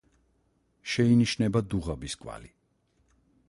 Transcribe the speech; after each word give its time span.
შეინიშნება 0.93 1.63
დუღაბის 1.75 2.19
კვალი. 2.25 2.53